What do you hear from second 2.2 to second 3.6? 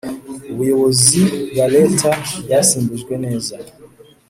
bwasimbujwe neza